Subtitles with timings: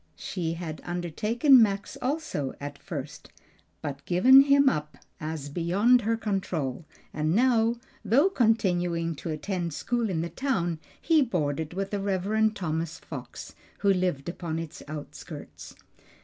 [0.15, 3.31] She had undertaken Max also at first,
[3.83, 10.09] but given him up as beyond her control; and now, though continuing to attend school
[10.09, 12.51] in the town, he boarded with the Rev.
[12.55, 15.75] Thomas Fox, who lived upon its outskirts.